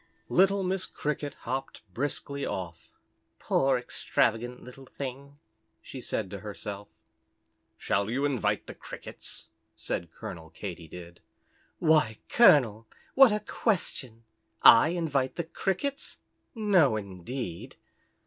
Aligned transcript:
Little 0.29 0.63
Miss 0.63 0.87
Cricket 0.87 1.35
hopped 1.45 1.81
briskly 1.93 2.43
off. 2.43 2.89
"Poor, 3.37 3.77
extravagant 3.77 4.63
little 4.63 4.87
thing," 4.87 5.37
she 5.79 6.01
said 6.01 6.31
to 6.31 6.39
herself. 6.39 6.87
"Shall 7.77 8.09
you 8.09 8.25
invite 8.25 8.65
the 8.65 8.73
Crickets?" 8.73 9.49
said 9.75 10.11
Colonel 10.11 10.49
Katy 10.49 10.87
Did. 10.87 11.21
"Why, 11.77 12.17
Colonel, 12.29 12.87
what 13.13 13.31
a 13.31 13.41
question! 13.41 14.23
I 14.63 14.87
invite 14.89 15.35
the 15.35 15.43
Crickets? 15.43 16.21
No, 16.55 16.95
indeed." 16.97 17.75